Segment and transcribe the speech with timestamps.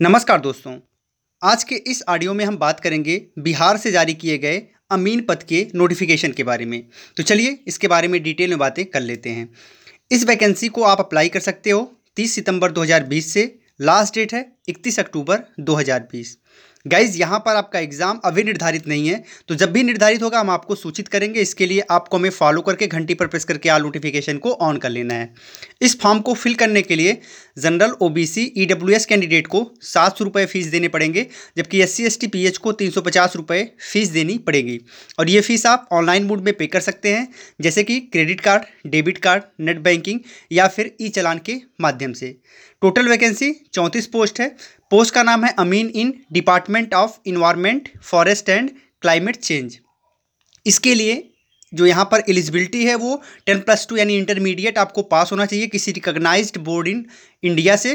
[0.00, 0.78] नमस्कार दोस्तों।
[1.42, 5.42] आज के इस ऑडियो में हम बात करेंगे बिहार से जारी किए गए अमीन पद
[5.42, 9.30] के नोटिफिकेशन के बारे में। तो चलिए इसके बारे में डिटेल में बातें कर लेते
[9.30, 9.48] हैं।
[10.10, 14.53] इस वैकेंसी को आप अप्लाई कर सकते हो 30 सितंबर 2020 से। लास्ट डेट है
[14.68, 16.36] 31 अक्टूबर 2020
[16.86, 20.50] गाइज़ यहाँ पर आपका एग्ज़ाम अभी निर्धारित नहीं है तो जब भी निर्धारित होगा, हम
[20.50, 24.38] आपको सूचित करेंगे। इसके लिए आपको हमें फॉलो करके घंटी पर प्रेस करके आल नोटिफिकेशन
[24.38, 25.32] को ऑन कर लेना है।
[25.82, 27.16] इस फॉर्म को फिल करने के लिए
[27.58, 32.18] जनरल ओबीसी ईडब्ल्यूएस कैंडिडेट को सात सौ रुपये फ़ीस देने पड़ेंगे, जबकि S C S
[32.20, 34.78] T P H को तीन सौ पचास रुपये फ़ीस देनी पड़ेगी।
[35.18, 37.28] और ये फ़ीस आप ऑनलाइन मोड में पे कर सकते हैं,
[37.60, 40.20] जैसे कि credit card debit card net banking
[40.52, 42.36] या फिर ई चलान के माध्यम से।
[42.82, 44.53] टोटल वैकेंसी चौंतीस पोस्ट है
[44.90, 48.70] पोस्ट का नाम है अमीन in department of environment forest and
[49.02, 49.78] climate change
[50.66, 51.16] इसके लिए
[51.74, 55.66] जो यहाँ पर एलिजिबिलिटी है वो टेन प्लस टू यानी इंटरमीडिएट आपको पास होना चाहिए
[55.68, 57.04] किसी रिकोगनाइज्ड बोर्ड इन
[57.42, 57.90] इंडिया से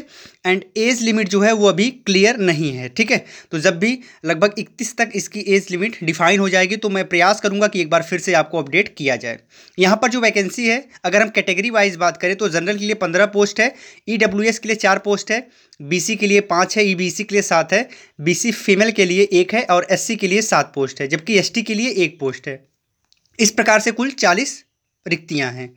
[0.46, 3.18] एंड एज लिमिट जो है वो अभी क्लियर नहीं है, ठीक है?
[3.52, 7.42] तो जब भी लगभग इकतीस तक इसकी एज लिमिट डिफाइन हो जाएगी तो मैं प्रयास
[7.42, 9.40] करूँगा कि एक बार फिर से आपको अपडेट किया जाए।
[9.78, 12.96] यहाँ पर जो वैकेंसी है, अगर हम कैटेगरी वाइज बात करें तो जनरल के लिए
[12.98, 13.74] पंद्रह पोस्ट है
[14.10, 15.48] ईडब्ल्यूएस के लिए चार पोस्ट है
[15.80, 17.88] बीसी के लिए पाँच है ईबीसी के लिए सात है
[18.22, 21.62] बीसी फीमेल के लिए एक है, और एससी के लिए सात पोस्ट है, जबकि एसटी
[21.62, 22.69] के लिए एक पोस्ट है।
[23.40, 24.64] इस प्रकार से कुल चालीस
[25.06, 25.74] रिक्तियाँ हैं।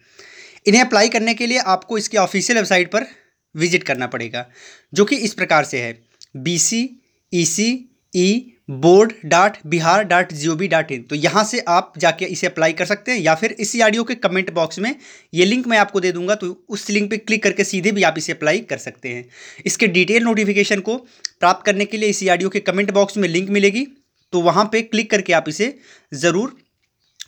[0.66, 3.06] इन्हें अप्लाई करने के लिए आपको इसके ऑफिशियल वेबसाइट पर
[3.54, 4.46] विज़िट करना पड़ेगा,
[4.92, 5.98] जो कि इस प्रकार से है।
[6.36, 6.88] B C
[7.32, 7.68] E C
[8.14, 12.24] E board dot Bihar dot G O V dot in तो यहाँ से आप जाके
[12.26, 14.94] इसे अप्लाई कर सकते हैं, या फिर इसी ऑडियो के कमेंट बॉक्स में
[15.34, 18.18] ये लिंक मैं आपको दे दूँगा तो उस लिंक पे क्लिक करके सीधे भी आप
[18.18, 19.24] इसे अप्लाई कर सकते हैं।
[19.66, 20.96] इसके डिटेल नोटिफिकेशन को
[21.40, 23.86] प्राप्त करने के लिए इसी ऑडियो के कमेंट बॉक्स में लिंक मिलेगी
[24.32, 25.74] तो वहाँ पे क्लिक करके आप इसे
[26.12, 26.56] ज़रूर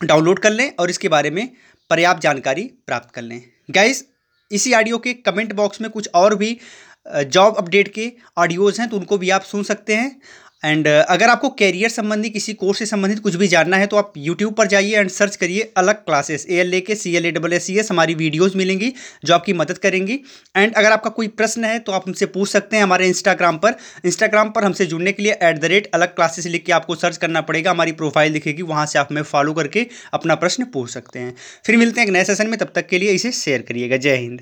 [0.07, 1.49] डाउनलोड कर लें और इसके बारे में
[1.91, 4.05] पर्याप्त जानकारी प्राप्त कर लें। गाइस
[4.51, 6.59] इसी ऑडियो के कमेंट बॉक्स में कुछ और भी
[7.07, 10.21] जॉब अपडेट के ऑडियोज़ हैं तो उनको भी आप सुन सकते हैं।
[10.65, 13.97] एंड uh, अगर आपको कैरियर संबंधी किसी कोर्स से संबंधित कुछ भी जानना है तो
[13.97, 17.27] आप यूट्यूब पर जाइए एंड सर्च करिए अलग classes A L A K C L
[17.27, 18.93] A double S C S हमारी वीडियोज़ मिलेंगी
[19.25, 20.19] जो आपकी मदद करेंगी।
[20.57, 23.75] एंड अगर आपका कोई प्रश्न है तो आप हमसे पूछ सकते हैं हमारे इंस्टाग्राम पर।
[24.05, 27.17] इंस्टाग्राम पर हमसे जुड़ने के लिए एट द रेट अलग क्लासेस लिख के आपको सर्च
[27.17, 31.19] करना पड़ेगा हमारी प्रोफ़ाइल दिखेगी वहाँ से आप हमें फॉलो करके अपना प्रश्न पूछ सकते
[31.19, 31.35] हैं।
[31.67, 34.17] फिर मिलते हैं एक नए सेशन में तब तक के लिए इसे शेयर करिएगा। जय
[34.17, 34.33] हिंद।